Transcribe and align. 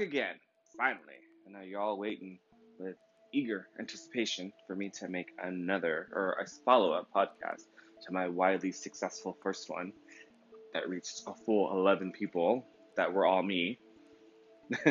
again, 0.00 0.34
finally. 0.78 1.20
I 1.46 1.52
know 1.52 1.60
you're 1.60 1.80
all 1.80 1.98
waiting 1.98 2.38
with 2.78 2.96
eager 3.34 3.68
anticipation 3.78 4.50
for 4.66 4.74
me 4.74 4.90
to 4.98 5.08
make 5.08 5.28
another 5.42 6.08
or 6.12 6.36
a 6.40 6.46
follow 6.64 6.92
up 6.92 7.08
podcast 7.14 7.64
to 8.06 8.12
my 8.12 8.28
wildly 8.28 8.72
successful 8.72 9.36
first 9.42 9.68
one 9.68 9.92
that 10.72 10.88
reached 10.88 11.22
a 11.26 11.34
full 11.44 11.70
11 11.72 12.12
people 12.12 12.66
that 12.96 13.12
were 13.12 13.26
all 13.26 13.42
me. 13.42 13.78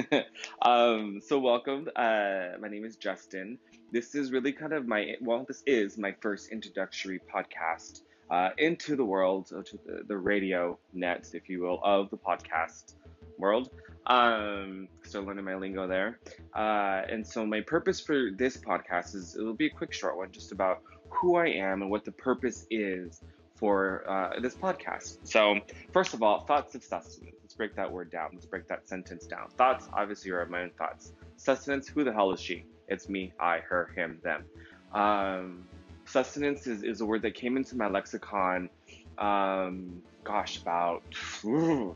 um, 0.61 1.19
so, 1.25 1.39
welcome. 1.39 1.89
Uh, 1.95 2.49
my 2.59 2.67
name 2.67 2.85
is 2.85 2.95
Justin. 2.95 3.57
This 3.91 4.13
is 4.13 4.31
really 4.31 4.51
kind 4.51 4.73
of 4.73 4.87
my, 4.87 5.15
well, 5.21 5.43
this 5.47 5.63
is 5.65 5.97
my 5.97 6.13
first 6.21 6.51
introductory 6.51 7.19
podcast 7.33 8.01
uh, 8.29 8.49
into 8.59 8.95
the 8.95 9.05
world, 9.05 9.47
to 9.47 9.79
the, 9.87 10.03
the 10.07 10.17
radio 10.17 10.77
net, 10.93 11.31
if 11.33 11.49
you 11.49 11.61
will, 11.61 11.79
of 11.83 12.11
the 12.11 12.17
podcast 12.17 12.95
world. 13.39 13.71
Um, 14.09 14.87
still 15.03 15.21
learning 15.21 15.45
my 15.45 15.55
lingo 15.55 15.87
there. 15.87 16.19
Uh, 16.55 17.03
and 17.07 17.25
so 17.25 17.45
my 17.45 17.61
purpose 17.61 17.99
for 17.99 18.31
this 18.35 18.57
podcast 18.57 19.13
is 19.13 19.35
it'll 19.35 19.53
be 19.53 19.67
a 19.67 19.69
quick, 19.69 19.93
short 19.93 20.17
one, 20.17 20.31
just 20.31 20.51
about 20.51 20.81
who 21.09 21.35
I 21.35 21.47
am 21.47 21.83
and 21.83 21.91
what 21.91 22.05
the 22.05 22.11
purpose 22.11 22.65
is 22.71 23.21
for 23.55 24.09
uh, 24.09 24.39
this 24.39 24.55
podcast. 24.55 25.19
So 25.23 25.59
first 25.93 26.15
of 26.15 26.23
all, 26.23 26.41
thoughts 26.45 26.73
of 26.73 26.83
sustenance. 26.83 27.35
Let's 27.43 27.53
break 27.53 27.75
that 27.75 27.91
word 27.91 28.09
down. 28.09 28.29
Let's 28.33 28.47
break 28.47 28.67
that 28.67 28.89
sentence 28.89 29.27
down. 29.27 29.49
Thoughts, 29.57 29.87
obviously, 29.93 30.31
are 30.31 30.43
my 30.47 30.63
own 30.63 30.71
thoughts. 30.71 31.13
Sustenance. 31.37 31.87
Who 31.87 32.03
the 32.03 32.11
hell 32.11 32.31
is 32.31 32.39
she? 32.39 32.65
It's 32.87 33.09
me, 33.09 33.31
I, 33.39 33.59
her, 33.59 33.91
him, 33.95 34.19
them. 34.23 34.43
Um, 34.91 35.65
sustenance 36.05 36.65
is, 36.65 36.81
is 36.81 37.01
a 37.01 37.05
word 37.05 37.21
that 37.21 37.35
came 37.35 37.57
into 37.57 37.77
my 37.77 37.87
lexicon 37.87 38.69
um, 39.19 40.01
gosh, 40.23 40.61
about 40.61 41.03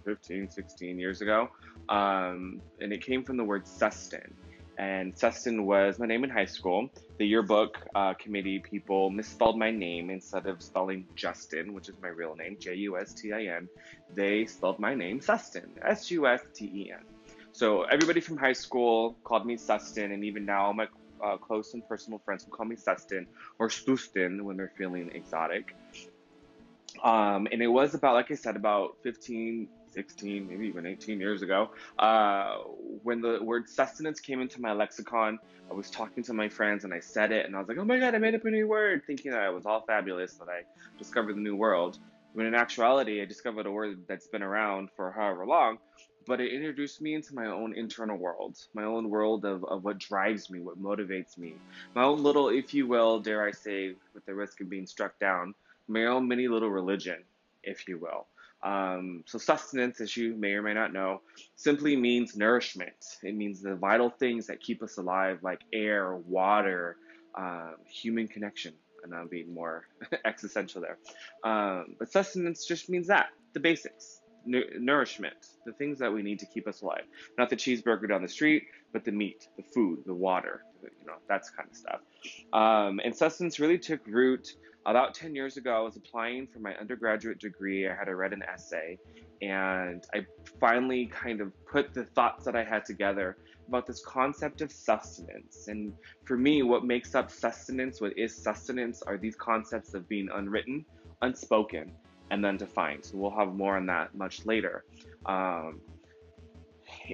15, 0.05 0.49
16 0.49 0.99
years 0.99 1.21
ago. 1.21 1.49
Um, 1.89 2.61
and 2.79 2.93
it 2.93 3.03
came 3.03 3.23
from 3.23 3.37
the 3.37 3.43
word 3.43 3.65
Susten. 3.65 4.33
And 4.77 5.13
Susten 5.15 5.65
was 5.65 5.99
my 5.99 6.07
name 6.07 6.23
in 6.23 6.31
high 6.31 6.45
school. 6.45 6.89
The 7.19 7.27
yearbook 7.27 7.77
uh, 7.93 8.15
committee 8.15 8.59
people 8.59 9.11
misspelled 9.11 9.57
my 9.57 9.69
name 9.69 10.09
instead 10.09 10.47
of 10.47 10.63
spelling 10.63 11.05
Justin, 11.15 11.73
which 11.73 11.89
is 11.89 11.95
my 12.01 12.07
real 12.07 12.35
name, 12.35 12.57
J 12.59 12.73
U 12.75 12.97
S 12.97 13.13
T 13.13 13.31
I 13.33 13.43
N. 13.55 13.69
They 14.15 14.45
spelled 14.47 14.79
my 14.79 14.95
name 14.95 15.19
Susten, 15.19 15.67
S 15.85 16.09
U 16.09 16.25
S 16.25 16.41
T 16.55 16.65
E 16.65 16.91
N. 16.91 17.05
So 17.51 17.83
everybody 17.83 18.19
from 18.19 18.37
high 18.37 18.53
school 18.53 19.15
called 19.23 19.45
me 19.45 19.57
Susten, 19.57 20.11
and 20.11 20.23
even 20.25 20.43
now 20.43 20.71
my 20.71 20.87
uh, 21.23 21.37
close 21.37 21.75
and 21.75 21.87
personal 21.87 22.19
friends 22.25 22.45
will 22.45 22.57
call 22.57 22.65
me 22.65 22.75
Susten 22.75 23.27
or 23.59 23.69
Stustin 23.69 24.41
when 24.41 24.57
they're 24.57 24.73
feeling 24.75 25.11
exotic. 25.13 25.75
Um, 27.01 27.47
and 27.51 27.61
it 27.61 27.67
was 27.67 27.93
about, 27.93 28.13
like 28.13 28.31
I 28.31 28.35
said, 28.35 28.55
about 28.55 28.97
15, 29.03 29.67
16, 29.91 30.47
maybe 30.47 30.67
even 30.67 30.85
18 30.85 31.19
years 31.19 31.41
ago, 31.41 31.71
uh, 31.99 32.57
when 33.03 33.21
the 33.21 33.41
word 33.41 33.69
sustenance 33.69 34.19
came 34.19 34.41
into 34.41 34.61
my 34.61 34.73
lexicon. 34.73 35.39
I 35.69 35.73
was 35.73 35.89
talking 35.89 36.23
to 36.23 36.33
my 36.33 36.49
friends 36.49 36.83
and 36.83 36.93
I 36.93 36.99
said 36.99 37.31
it, 37.31 37.45
and 37.45 37.55
I 37.55 37.59
was 37.59 37.67
like, 37.67 37.77
oh 37.77 37.85
my 37.85 37.99
God, 37.99 38.15
I 38.15 38.17
made 38.17 38.35
up 38.35 38.45
a 38.45 38.51
new 38.51 38.67
word, 38.67 39.03
thinking 39.07 39.31
that 39.31 39.47
it 39.47 39.53
was 39.53 39.65
all 39.65 39.81
fabulous, 39.85 40.33
that 40.35 40.49
I 40.49 40.63
discovered 40.97 41.35
the 41.35 41.41
new 41.41 41.55
world. 41.55 41.97
When 42.33 42.45
in 42.45 42.55
actuality, 42.55 43.21
I 43.21 43.25
discovered 43.25 43.65
a 43.65 43.71
word 43.71 43.99
that's 44.07 44.27
been 44.27 44.43
around 44.43 44.89
for 44.95 45.11
however 45.11 45.45
long, 45.45 45.77
but 46.25 46.41
it 46.41 46.51
introduced 46.53 47.01
me 47.01 47.13
into 47.13 47.35
my 47.35 47.47
own 47.47 47.75
internal 47.75 48.17
world, 48.17 48.57
my 48.73 48.83
own 48.83 49.09
world 49.09 49.45
of, 49.45 49.63
of 49.65 49.83
what 49.83 49.99
drives 49.99 50.49
me, 50.49 50.59
what 50.59 50.81
motivates 50.81 51.37
me, 51.37 51.55
my 51.95 52.03
own 52.03 52.23
little, 52.23 52.49
if 52.49 52.73
you 52.73 52.87
will, 52.87 53.19
dare 53.19 53.45
I 53.45 53.51
say, 53.51 53.93
with 54.13 54.25
the 54.25 54.33
risk 54.33 54.61
of 54.61 54.69
being 54.69 54.87
struck 54.87 55.19
down, 55.19 55.53
my 55.87 56.05
own 56.05 56.27
mini 56.27 56.47
little 56.47 56.69
religion, 56.69 57.23
if 57.63 57.87
you 57.87 57.99
will. 57.99 58.27
Um, 58.63 59.23
so, 59.25 59.37
sustenance, 59.37 59.99
as 59.99 60.15
you 60.15 60.35
may 60.35 60.53
or 60.53 60.61
may 60.61 60.73
not 60.73 60.93
know, 60.93 61.21
simply 61.55 61.95
means 61.97 62.37
nourishment. 62.37 62.93
It 63.21 63.35
means 63.35 63.61
the 63.61 63.75
vital 63.75 64.09
things 64.09 64.47
that 64.47 64.61
keep 64.61 64.81
us 64.81 64.97
alive, 64.97 65.39
like 65.43 65.61
air, 65.73 66.15
water, 66.15 66.95
um, 67.35 67.75
human 67.85 68.27
connection. 68.27 68.73
And 69.03 69.13
I'm 69.13 69.27
being 69.27 69.53
more 69.53 69.83
existential 70.25 70.81
there. 70.81 70.97
Um, 71.43 71.95
but 71.99 72.09
sustenance 72.09 72.65
just 72.65 72.89
means 72.89 73.07
that 73.07 73.27
the 73.53 73.59
basics, 73.59 74.21
nourishment, 74.45 75.35
the 75.65 75.73
things 75.73 75.99
that 75.99 76.13
we 76.13 76.21
need 76.21 76.39
to 76.39 76.45
keep 76.45 76.67
us 76.67 76.81
alive. 76.81 77.03
Not 77.37 77.49
the 77.49 77.57
cheeseburger 77.57 78.07
down 78.07 78.21
the 78.21 78.29
street, 78.29 78.63
but 78.93 79.03
the 79.03 79.11
meat, 79.11 79.47
the 79.57 79.63
food, 79.63 80.03
the 80.05 80.13
water, 80.13 80.63
you 80.81 81.05
know, 81.05 81.15
that's 81.27 81.49
kind 81.49 81.69
of 81.69 81.75
stuff. 81.75 81.99
Um, 82.53 83.01
and 83.03 83.15
sustenance 83.15 83.59
really 83.59 83.77
took 83.77 84.05
root 84.07 84.55
about 84.85 85.13
10 85.13 85.35
years 85.35 85.57
ago, 85.57 85.75
I 85.75 85.79
was 85.79 85.95
applying 85.95 86.47
for 86.47 86.59
my 86.59 86.75
undergraduate 86.75 87.39
degree. 87.39 87.87
I 87.87 87.95
had 87.95 88.05
to 88.05 88.15
write 88.15 88.33
an 88.33 88.43
essay, 88.43 88.97
and 89.41 90.03
I 90.13 90.25
finally 90.59 91.05
kind 91.07 91.41
of 91.41 91.51
put 91.65 91.93
the 91.93 92.03
thoughts 92.03 92.45
that 92.45 92.55
I 92.55 92.63
had 92.63 92.85
together 92.85 93.37
about 93.67 93.87
this 93.87 94.03
concept 94.05 94.61
of 94.61 94.71
sustenance. 94.71 95.67
And 95.67 95.93
for 96.25 96.37
me, 96.37 96.63
what 96.63 96.85
makes 96.85 97.15
up 97.15 97.31
sustenance, 97.31 98.01
what 98.01 98.17
is 98.17 98.35
sustenance, 98.35 99.01
are 99.01 99.17
these 99.17 99.35
concepts 99.35 99.93
of 99.93 100.07
being 100.09 100.29
unwritten, 100.33 100.85
unspoken, 101.21 101.91
and 102.31 102.43
then 102.43 102.57
defined. 102.57 103.05
So 103.05 103.17
we'll 103.17 103.31
have 103.31 103.53
more 103.53 103.77
on 103.77 103.85
that 103.85 104.15
much 104.15 104.45
later. 104.45 104.83
Um, 105.25 105.79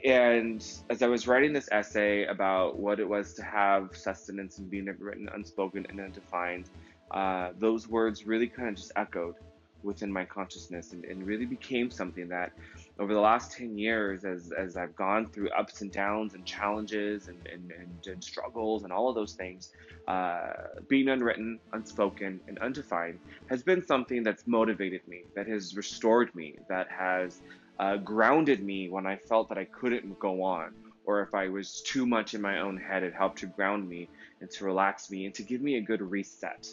and 0.04 0.66
as 0.90 1.02
I 1.02 1.08
was 1.08 1.28
writing 1.28 1.54
this 1.54 1.70
essay 1.72 2.26
about 2.26 2.78
what 2.78 3.00
it 3.00 3.08
was 3.08 3.34
to 3.36 3.44
have 3.44 3.96
sustenance 3.96 4.58
and 4.58 4.70
being 4.70 4.86
written, 4.86 5.30
unspoken, 5.34 5.86
and 5.90 6.00
undefined, 6.00 6.70
uh, 7.12 7.52
those 7.60 7.88
words 7.88 8.26
really 8.26 8.48
kind 8.48 8.70
of 8.70 8.76
just 8.76 8.92
echoed 8.96 9.36
within 9.84 10.12
my 10.12 10.26
consciousness 10.26 10.94
and, 10.94 11.06
and, 11.06 11.26
really 11.26 11.46
became 11.46 11.90
something 11.90 12.28
that 12.28 12.52
over 13.00 13.14
the 13.14 13.20
last 13.20 13.52
10 13.54 13.78
years 13.78 14.26
as, 14.26 14.52
as 14.52 14.76
i've 14.76 14.96
gone 14.96 15.28
through 15.30 15.50
ups 15.52 15.82
and 15.82 15.92
downs 15.92 16.34
and 16.34 16.46
challenges 16.46 17.28
and, 17.28 17.38
and, 17.48 17.72
and, 17.72 18.08
and 18.08 18.24
struggles 18.24 18.84
and 18.84 18.92
all 18.92 19.10
of 19.10 19.16
those 19.16 19.34
things 19.34 19.72
uh, 20.08 20.52
being 20.88 21.10
unwritten 21.10 21.60
unspoken 21.74 22.40
and 22.48 22.58
undefined 22.60 23.20
has 23.50 23.64
been 23.64 23.86
something 23.86 24.24
that's 24.24 24.48
motivated 24.48 25.02
me 25.08 25.24
that 25.36 25.48
has 25.48 25.76
restored 25.76 26.34
me 26.36 26.56
that 26.68 26.88
has 26.90 27.42
uh, 27.80 27.96
grounded 27.98 28.64
me 28.64 28.90
when 28.90 29.06
i 29.06 29.16
felt 29.16 29.48
that 29.50 29.58
i 29.58 29.66
couldn't 29.66 30.18
go 30.20 30.44
on 30.44 30.74
or 31.06 31.22
if 31.22 31.34
i 31.34 31.48
was 31.48 31.82
too 31.82 32.06
much 32.06 32.34
in 32.34 32.42
my 32.42 32.60
own 32.60 32.76
head 32.76 33.04
it 33.04 33.14
helped 33.14 33.40
to 33.40 33.46
ground 33.46 33.88
me 33.88 34.10
and 34.42 34.50
to 34.50 34.66
relax 34.66 35.10
me 35.10 35.26
and 35.26 35.34
to 35.34 35.44
give 35.44 35.62
me 35.62 35.78
a 35.78 35.82
good 35.82 36.02
reset 36.02 36.68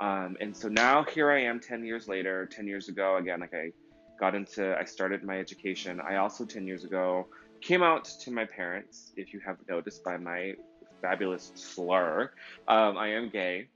um, 0.00 0.36
and 0.40 0.56
so 0.56 0.68
now 0.68 1.04
here 1.04 1.30
I 1.30 1.42
am 1.42 1.60
10 1.60 1.84
years 1.84 2.08
later, 2.08 2.46
10 2.46 2.66
years 2.66 2.88
ago, 2.88 3.16
again, 3.16 3.40
like 3.40 3.54
I 3.54 3.70
got 4.18 4.34
into, 4.34 4.76
I 4.78 4.84
started 4.84 5.22
my 5.24 5.38
education. 5.38 6.00
I 6.00 6.16
also 6.16 6.44
10 6.44 6.66
years 6.66 6.84
ago 6.84 7.26
came 7.60 7.82
out 7.82 8.04
to 8.04 8.30
my 8.30 8.44
parents, 8.44 9.12
if 9.16 9.32
you 9.32 9.40
have 9.40 9.56
noticed 9.68 10.04
by 10.04 10.16
my 10.16 10.54
fabulous 11.00 11.52
slur, 11.54 12.30
um, 12.68 12.96
I 12.98 13.08
am 13.08 13.30
gay. 13.30 13.68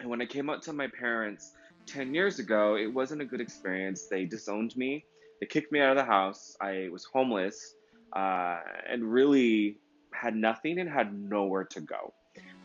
And 0.00 0.08
when 0.08 0.22
I 0.22 0.26
came 0.26 0.48
out 0.48 0.62
to 0.62 0.72
my 0.72 0.86
parents 0.86 1.52
10 1.86 2.14
years 2.14 2.38
ago, 2.38 2.76
it 2.76 2.86
wasn't 2.86 3.22
a 3.22 3.24
good 3.24 3.40
experience. 3.40 4.06
They 4.06 4.24
disowned 4.24 4.76
me, 4.76 5.04
they 5.40 5.46
kicked 5.46 5.72
me 5.72 5.80
out 5.80 5.90
of 5.90 5.96
the 5.96 6.04
house. 6.04 6.56
I 6.60 6.88
was 6.92 7.04
homeless 7.04 7.74
uh, 8.12 8.60
and 8.88 9.02
really 9.02 9.78
had 10.12 10.36
nothing 10.36 10.78
and 10.78 10.88
had 10.88 11.12
nowhere 11.12 11.64
to 11.64 11.80
go 11.80 12.14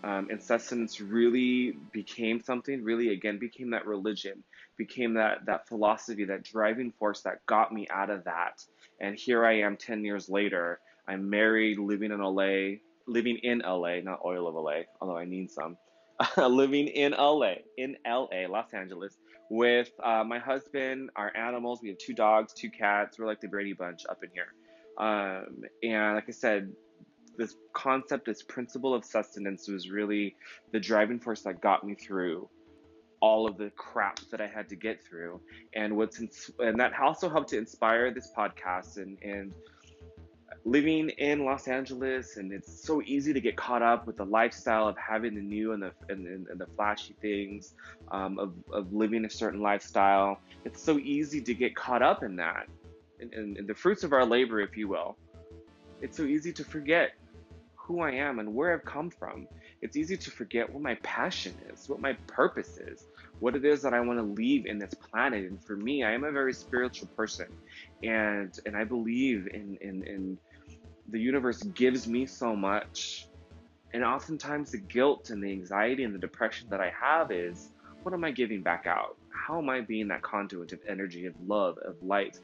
um, 0.04 0.28
really 1.02 1.78
became 1.92 2.42
something 2.42 2.84
really 2.84 3.10
again 3.10 3.40
became 3.40 3.72
that 3.72 3.86
religion 3.86 4.44
became 4.78 5.16
that 5.16 5.46
that 5.46 5.68
philosophy 5.68 6.24
that 6.26 6.44
driving 6.44 6.92
force 6.92 7.22
that 7.22 7.46
got 7.46 7.74
me 7.74 7.88
out 7.90 8.10
of 8.10 8.24
that. 8.26 8.64
And 9.02 9.16
here 9.16 9.46
i 9.46 9.60
am 9.60 9.76
10 9.76 10.06
years 10.06 10.30
later. 10.30 10.80
I'm 11.08 11.30
married 11.30 11.80
living 11.80 12.12
in 12.12 12.20
la 12.20 12.76
living 13.08 13.38
in 13.44 13.60
la 13.60 14.00
not 14.04 14.20
oil 14.24 14.48
of 14.48 14.56
la 14.56 14.82
although 15.02 15.18
i 15.18 15.26
need 15.26 15.52
some. 15.52 15.78
Living 16.38 16.88
in 16.88 17.12
la 17.12 17.54
in 17.78 17.96
la 18.06 18.28
los 18.50 18.74
angeles 18.74 19.18
with 19.50 19.92
uh, 20.04 20.24
my 20.24 20.40
husband 20.40 21.10
our 21.16 21.36
animals. 21.36 21.80
We 21.82 21.90
have 21.90 21.98
two 21.98 22.14
dogs 22.14 22.54
two 22.54 22.70
cats. 22.70 23.20
We're 23.20 23.28
like 23.28 23.42
the 23.42 23.48
brady 23.48 23.74
bunch 23.74 24.04
up 24.10 24.24
in 24.24 24.30
here. 24.34 24.54
Um, 24.98 25.64
and 25.84 26.16
like 26.16 26.26
i 26.28 26.32
said 26.32 26.72
this 27.38 27.56
concept, 27.74 28.26
this 28.26 28.44
principle 28.44 28.94
of 28.94 29.06
sustenance 29.06 29.68
was 29.68 29.90
really 29.90 30.36
the 30.72 30.80
driving 30.80 31.20
force 31.20 31.42
that 31.44 31.62
got 31.62 31.84
me 31.84 31.96
through 31.96 32.50
all 33.20 33.48
of 33.48 33.58
the 33.58 33.72
crap 33.72 34.20
that 34.32 34.42
I 34.42 34.48
had 34.48 34.70
to 34.70 34.76
get 34.76 35.04
through. 35.04 35.42
And 35.74 35.98
what's 35.98 36.20
ins- 36.20 36.52
and 36.60 36.80
that 36.80 36.94
also 37.00 37.30
helped 37.30 37.50
to 37.50 37.58
inspire 37.58 38.12
this 38.12 38.32
podcast 38.36 38.98
and 38.98 39.18
and 39.24 39.54
living 40.66 41.10
in 41.10 41.46
Los 41.46 41.68
Angeles 41.68 42.38
and 42.38 42.52
it's 42.52 42.84
so 42.84 43.02
easy 43.06 43.32
to 43.34 43.40
get 43.40 43.56
caught 43.56 43.82
up 43.82 44.06
with 44.06 44.18
the 44.18 44.26
lifestyle 44.26 44.88
of 44.88 44.98
having 44.98 45.36
the 45.36 45.42
new 45.42 45.74
and 45.74 45.82
the 45.82 45.92
and, 46.10 46.28
and, 46.28 46.48
and 46.48 46.60
the 46.60 46.68
flashy 46.76 47.16
things 47.22 47.74
um, 48.12 48.38
of, 48.38 48.54
of 48.72 48.92
living 48.92 49.26
a 49.26 49.30
certain 49.30 49.62
lifestyle. 49.62 50.40
It's 50.66 50.82
so 50.82 51.00
easy 51.00 51.42
to 51.42 51.54
get 51.54 51.76
caught 51.76 52.02
up 52.02 52.24
in 52.24 52.36
that 52.38 52.68
and, 53.20 53.68
the 53.68 53.74
fruits 53.74 54.04
of 54.04 54.14
our 54.14 54.26
labor, 54.26 54.60
if 54.60 54.78
you 54.78 54.88
will. 54.88 55.18
It's 56.02 56.18
so 56.18 56.24
easy 56.24 56.54
to 56.54 56.64
forget 56.64 57.12
who 57.88 58.02
I 58.02 58.12
am 58.12 58.40
and 58.40 58.54
where 58.54 58.74
I've 58.74 58.84
come 58.84 59.10
from. 59.10 59.48
It's 59.82 59.96
easy 59.96 60.18
to 60.18 60.30
forget 60.30 60.72
what 60.72 60.84
my 60.84 60.96
passion 61.04 61.56
is, 61.72 61.88
what 61.88 62.02
my 62.02 62.14
purpose 62.28 62.78
is, 62.78 63.08
what 63.40 63.56
it 63.56 63.64
is 63.64 63.82
that 63.84 63.94
I 63.94 64.02
want 64.02 64.20
to 64.20 64.24
leave 64.24 64.66
in 64.66 64.78
this 64.78 64.94
planet. 64.94 65.50
And 65.50 65.64
for 65.64 65.78
me, 65.78 66.04
I 66.04 66.12
am 66.12 66.26
a 66.26 66.32
very 66.32 66.54
spiritual 66.54 67.08
person, 67.16 67.48
and 68.04 68.60
and 68.66 68.76
I 68.76 68.84
believe 68.84 69.48
in 69.54 69.78
in 69.80 70.04
in 70.04 70.38
the 71.08 71.20
universe 71.20 71.64
gives 71.64 72.08
me 72.08 72.26
so 72.26 72.56
much. 72.56 73.28
And 73.94 74.04
oftentimes, 74.04 74.72
the 74.72 74.80
guilt 74.80 75.30
and 75.30 75.42
the 75.42 75.50
anxiety 75.50 76.04
and 76.04 76.14
the 76.14 76.20
depression 76.20 76.68
that 76.70 76.82
I 76.82 76.92
have 77.00 77.32
is 77.32 77.70
what 78.04 78.14
am 78.14 78.26
I 78.26 78.32
giving 78.32 78.62
back 78.62 78.86
out? 78.86 79.16
How 79.30 79.60
am 79.60 79.70
I 79.70 79.80
being 79.80 80.10
that 80.10 80.22
conduit 80.24 80.74
of 80.74 80.80
energy, 80.88 81.26
of 81.26 81.36
love, 81.48 81.78
of 81.78 81.96
light? 82.04 82.38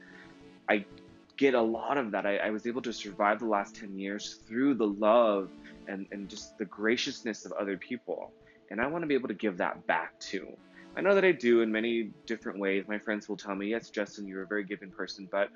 I 0.70 0.86
get 1.36 1.54
a 1.54 1.60
lot 1.60 1.98
of 1.98 2.12
that. 2.12 2.26
I, 2.26 2.36
I 2.36 2.50
was 2.50 2.66
able 2.66 2.82
to 2.82 2.92
survive 2.92 3.40
the 3.40 3.46
last 3.46 3.76
10 3.76 3.98
years 3.98 4.40
through 4.46 4.74
the 4.74 4.86
love 4.86 5.50
and, 5.88 6.06
and 6.12 6.28
just 6.28 6.56
the 6.58 6.64
graciousness 6.64 7.44
of 7.44 7.52
other 7.52 7.76
people. 7.76 8.32
And 8.70 8.80
I 8.80 8.86
want 8.86 9.02
to 9.02 9.06
be 9.06 9.14
able 9.14 9.28
to 9.28 9.34
give 9.34 9.58
that 9.58 9.86
back 9.86 10.18
too. 10.20 10.56
I 10.96 11.00
know 11.00 11.14
that 11.14 11.24
I 11.24 11.32
do 11.32 11.62
in 11.62 11.72
many 11.72 12.10
different 12.26 12.58
ways. 12.58 12.84
My 12.86 12.98
friends 12.98 13.28
will 13.28 13.36
tell 13.36 13.54
me, 13.54 13.68
yes, 13.68 13.90
Justin, 13.90 14.28
you're 14.28 14.42
a 14.42 14.46
very 14.46 14.64
giving 14.64 14.90
person, 14.90 15.28
but 15.30 15.50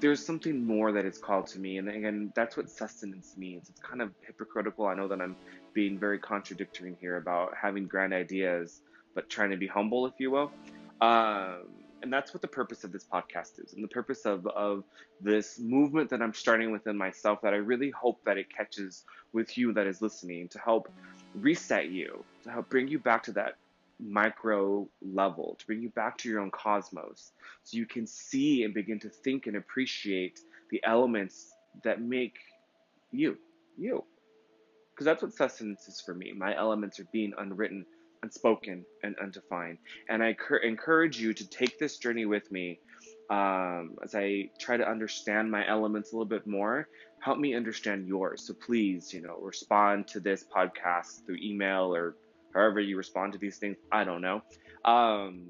there's 0.00 0.24
something 0.24 0.64
more 0.64 0.92
that 0.92 1.04
is 1.04 1.18
called 1.18 1.46
to 1.48 1.58
me. 1.58 1.78
And 1.78 1.88
again, 1.88 2.32
that's 2.34 2.56
what 2.56 2.68
sustenance 2.70 3.34
means. 3.36 3.68
It's 3.68 3.80
kind 3.80 4.02
of 4.02 4.12
hypocritical. 4.26 4.86
I 4.86 4.94
know 4.94 5.08
that 5.08 5.20
I'm 5.20 5.36
being 5.74 5.98
very 5.98 6.18
contradictory 6.18 6.96
here 7.00 7.16
about 7.16 7.52
having 7.60 7.86
grand 7.86 8.12
ideas, 8.12 8.80
but 9.14 9.28
trying 9.28 9.50
to 9.50 9.56
be 9.56 9.66
humble, 9.66 10.06
if 10.06 10.14
you 10.18 10.30
will. 10.30 10.52
Um, 11.00 11.66
and 12.02 12.12
that's 12.12 12.32
what 12.32 12.40
the 12.42 12.48
purpose 12.48 12.84
of 12.84 12.92
this 12.92 13.04
podcast 13.04 13.62
is 13.64 13.72
and 13.72 13.82
the 13.82 13.88
purpose 13.88 14.24
of, 14.24 14.46
of 14.48 14.84
this 15.20 15.58
movement 15.58 16.10
that 16.10 16.22
i'm 16.22 16.34
starting 16.34 16.70
within 16.70 16.96
myself 16.96 17.40
that 17.42 17.52
i 17.52 17.56
really 17.56 17.90
hope 17.90 18.20
that 18.24 18.38
it 18.38 18.46
catches 18.54 19.04
with 19.32 19.58
you 19.58 19.72
that 19.72 19.86
is 19.86 20.00
listening 20.00 20.48
to 20.48 20.58
help 20.58 20.88
reset 21.34 21.90
you 21.90 22.24
to 22.42 22.50
help 22.50 22.68
bring 22.68 22.88
you 22.88 22.98
back 22.98 23.22
to 23.22 23.32
that 23.32 23.56
micro 24.00 24.88
level, 25.02 25.56
to 25.58 25.66
bring 25.66 25.82
you 25.82 25.90
back 25.90 26.16
to 26.18 26.28
your 26.28 26.40
own 26.40 26.50
cosmos, 26.50 27.32
so 27.64 27.76
you 27.76 27.86
can 27.86 28.06
see 28.06 28.64
and 28.64 28.74
begin 28.74 28.98
to 29.00 29.08
think 29.08 29.46
and 29.46 29.56
appreciate 29.56 30.40
the 30.70 30.80
elements 30.84 31.52
that 31.84 32.00
make 32.00 32.38
you, 33.10 33.36
you. 33.76 34.04
Because 34.94 35.04
that's 35.04 35.22
what 35.22 35.32
sustenance 35.32 35.86
is 35.88 36.00
for 36.00 36.14
me. 36.14 36.32
My 36.36 36.56
elements 36.56 36.98
are 36.98 37.08
being 37.12 37.32
unwritten, 37.38 37.86
unspoken, 38.22 38.84
and 39.02 39.16
undefined. 39.20 39.78
And 40.08 40.22
I 40.22 40.34
cur- 40.34 40.58
encourage 40.58 41.18
you 41.18 41.34
to 41.34 41.48
take 41.48 41.78
this 41.78 41.98
journey 41.98 42.26
with 42.26 42.50
me 42.50 42.80
um, 43.30 43.96
as 44.02 44.14
I 44.14 44.50
try 44.58 44.76
to 44.76 44.88
understand 44.88 45.50
my 45.50 45.66
elements 45.68 46.12
a 46.12 46.16
little 46.16 46.28
bit 46.28 46.46
more. 46.46 46.88
Help 47.20 47.38
me 47.38 47.54
understand 47.54 48.06
yours. 48.06 48.46
So 48.46 48.54
please, 48.54 49.12
you 49.12 49.20
know, 49.20 49.38
respond 49.40 50.08
to 50.08 50.20
this 50.20 50.44
podcast 50.44 51.26
through 51.26 51.38
email 51.42 51.94
or 51.94 52.16
however 52.54 52.80
you 52.80 52.96
respond 52.96 53.32
to 53.34 53.38
these 53.38 53.58
things, 53.58 53.76
I 53.92 54.04
don't 54.04 54.22
know. 54.22 54.42
Um, 54.84 55.48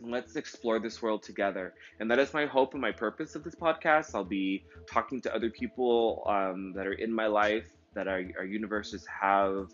let's 0.00 0.36
explore 0.36 0.78
this 0.78 1.02
world 1.02 1.22
together. 1.22 1.74
And 2.00 2.10
that 2.10 2.18
is 2.18 2.34
my 2.34 2.46
hope 2.46 2.72
and 2.74 2.80
my 2.80 2.92
purpose 2.92 3.34
of 3.34 3.42
this 3.42 3.54
podcast. 3.54 4.14
I'll 4.14 4.24
be 4.24 4.64
talking 4.88 5.20
to 5.22 5.34
other 5.34 5.50
people 5.50 6.24
um, 6.28 6.72
that 6.74 6.86
are 6.86 6.92
in 6.92 7.12
my 7.12 7.26
life, 7.26 7.66
that 7.94 8.06
our, 8.06 8.22
our 8.38 8.44
universes 8.44 9.06
have 9.20 9.68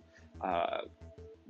uh, 0.45 0.83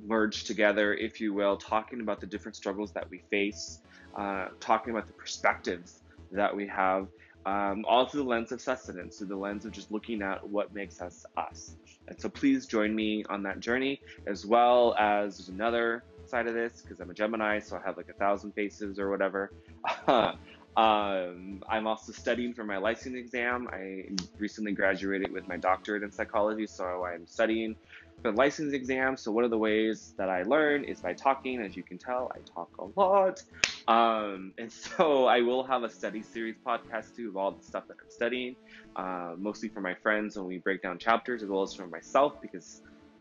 merged 0.06 0.46
together, 0.46 0.94
if 0.94 1.20
you 1.20 1.32
will, 1.32 1.56
talking 1.56 2.00
about 2.00 2.20
the 2.20 2.26
different 2.26 2.56
struggles 2.56 2.92
that 2.92 3.08
we 3.10 3.22
face, 3.30 3.80
uh, 4.16 4.48
talking 4.60 4.92
about 4.92 5.06
the 5.06 5.12
perspectives 5.12 6.02
that 6.30 6.54
we 6.54 6.66
have, 6.66 7.08
um, 7.44 7.84
all 7.88 8.06
through 8.06 8.22
the 8.22 8.28
lens 8.28 8.52
of 8.52 8.60
sustenance, 8.60 9.18
through 9.18 9.28
the 9.28 9.36
lens 9.36 9.64
of 9.64 9.72
just 9.72 9.90
looking 9.90 10.22
at 10.22 10.46
what 10.48 10.72
makes 10.74 11.00
us 11.00 11.26
us. 11.36 11.76
And 12.08 12.20
so 12.20 12.28
please 12.28 12.66
join 12.66 12.94
me 12.94 13.24
on 13.28 13.42
that 13.44 13.60
journey, 13.60 14.00
as 14.26 14.46
well 14.46 14.94
as 14.98 15.48
another 15.48 16.04
side 16.26 16.46
of 16.46 16.54
this 16.54 16.82
because 16.82 17.00
I'm 17.00 17.10
a 17.10 17.14
Gemini, 17.14 17.58
so 17.60 17.76
I 17.76 17.80
have 17.84 17.96
like 17.96 18.08
a 18.08 18.14
thousand 18.14 18.52
faces 18.52 18.98
or 18.98 19.10
whatever. 19.10 19.52
um, 20.76 21.60
I'm 21.68 21.86
also 21.86 22.12
studying 22.12 22.54
for 22.54 22.64
my 22.64 22.78
licensing 22.78 23.16
exam. 23.16 23.68
I 23.70 24.04
recently 24.38 24.72
graduated 24.72 25.30
with 25.30 25.46
my 25.46 25.58
doctorate 25.58 26.02
in 26.02 26.12
psychology, 26.12 26.66
so 26.66 27.04
I'm 27.04 27.26
studying 27.26 27.76
for 28.22 28.30
the 28.30 28.38
license 28.38 28.72
exam. 28.72 29.16
So 29.16 29.32
one 29.32 29.44
of 29.44 29.50
the 29.50 29.58
ways 29.58 30.14
that 30.16 30.30
I 30.30 30.44
learn 30.44 30.84
is 30.84 31.00
by 31.00 31.12
talking. 31.12 31.60
As 31.60 31.76
you 31.76 31.82
can 31.82 31.98
tell, 31.98 32.30
I 32.34 32.38
talk 32.54 32.70
a 32.78 32.86
lot. 32.98 33.42
Um, 33.86 34.54
and 34.56 34.72
so 34.96 35.26
I 35.26 35.42
will 35.42 35.64
have 35.64 35.82
a 35.82 35.90
study 35.90 36.22
series 36.22 36.56
podcast 36.66 37.14
too 37.14 37.28
of 37.28 37.36
all 37.36 37.52
the 37.52 37.62
stuff 37.62 37.84
that 37.88 37.96
I'm 38.00 38.10
studying, 38.10 38.56
uh, 38.96 39.34
mostly 39.36 39.68
for 39.68 39.82
my 39.82 39.94
friends 40.02 40.36
when 40.36 40.46
we 40.46 40.58
break 40.58 40.82
down 40.82 40.98
chapters, 40.98 41.42
as 41.42 41.50
well 41.50 41.62
as 41.62 41.74
for 41.74 41.86
myself 41.86 42.34
because 42.40 42.80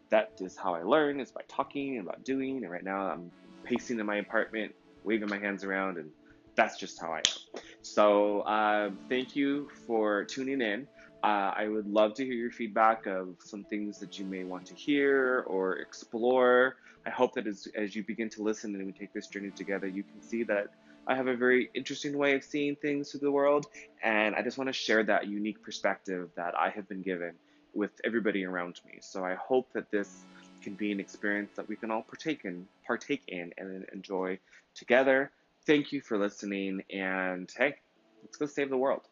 that 0.10 0.30
is 0.40 0.56
how 0.56 0.76
I 0.76 0.84
learn 0.84 1.20
is 1.20 1.32
by 1.32 1.42
talking 1.50 1.98
and 1.98 2.08
about 2.08 2.24
doing. 2.24 2.64
And 2.64 2.72
right 2.72 2.84
now 2.84 3.08
I'm 3.08 3.32
pacing 3.66 4.00
in 4.00 4.06
my 4.06 4.18
apartment, 4.18 4.74
waving 5.04 5.30
my 5.30 5.40
hands 5.40 5.64
around, 5.66 5.98
and 5.98 6.12
that's 6.62 6.78
just 6.78 7.02
how 7.02 7.12
I 7.12 7.18
am. 7.18 7.62
So 7.82 8.42
uh, 8.42 8.92
thank 9.10 9.36
you 9.36 9.68
for 9.88 10.26
tuning 10.26 10.62
in. 10.62 10.88
Uh, 11.24 11.52
I 11.58 11.68
would 11.68 11.88
love 11.88 12.14
to 12.16 12.26
hear 12.26 12.36
your 12.36 12.52
feedback 12.52 13.08
of 13.08 13.30
some 13.44 13.64
things 13.64 13.98
that 14.00 14.20
you 14.20 14.26
may 14.26 14.44
want 14.44 14.68
to 14.68 14.76
hear 14.76 15.44
or 15.48 15.78
explore. 15.78 16.76
I 17.06 17.10
hope 17.10 17.34
that 17.34 17.48
as, 17.48 17.68
as 17.76 17.96
you 17.96 18.04
begin 18.04 18.30
to 18.32 18.44
listen 18.44 18.76
and 18.76 18.86
we 18.86 18.92
take 18.92 19.12
this 19.12 19.26
journey 19.28 19.50
together, 19.56 19.88
you 19.88 20.04
can 20.04 20.22
see 20.22 20.44
that 20.44 20.68
I 21.08 21.16
have 21.16 21.26
a 21.26 21.36
very 21.36 21.72
interesting 21.74 22.16
way 22.16 22.36
of 22.36 22.44
seeing 22.44 22.76
things 22.76 23.10
through 23.10 23.22
the 23.22 23.32
world. 23.32 23.66
And 24.04 24.36
I 24.36 24.44
just 24.44 24.60
want 24.60 24.68
to 24.68 24.74
share 24.74 25.04
that 25.04 25.28
unique 25.28 25.64
perspective 25.64 26.30
that 26.36 26.54
I 26.56 26.70
have 26.70 26.88
been 26.88 27.02
given 27.02 27.34
with 27.74 27.92
everybody 28.04 28.46
around 28.46 28.80
me. 28.86 29.00
So 29.02 29.26
I 29.26 29.34
hope 29.34 29.68
that 29.74 29.90
this 29.90 30.26
can 30.62 30.76
be 30.76 30.92
an 30.92 31.00
experience 31.00 31.50
that 31.56 31.68
we 31.68 31.76
can 31.76 31.90
all 31.90 32.04
partake 32.04 32.46
in, 32.46 32.68
partake 32.86 33.24
in 33.28 33.52
and 33.58 33.86
enjoy 33.94 34.38
together. 34.76 35.32
Thank 35.66 35.92
you 35.92 36.02
for 36.02 36.18
listening. 36.18 36.84
And 36.92 37.52
hey, 37.58 37.76
let's 38.24 38.38
go 38.38 38.46
save 38.46 38.70
the 38.70 38.78
world. 38.78 39.08